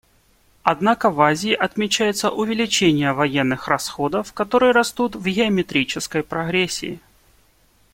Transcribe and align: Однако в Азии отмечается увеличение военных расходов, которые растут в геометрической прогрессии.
Однако 0.63 1.11
в 1.11 1.21
Азии 1.21 1.53
отмечается 1.53 2.31
увеличение 2.31 3.13
военных 3.13 3.67
расходов, 3.67 4.33
которые 4.33 4.71
растут 4.71 5.15
в 5.15 5.23
геометрической 5.23 6.23
прогрессии. 6.23 6.99